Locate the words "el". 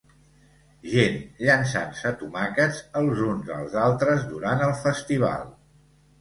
4.71-4.75